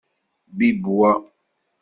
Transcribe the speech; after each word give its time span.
Bibb 0.57 0.83
wa. 0.97 1.11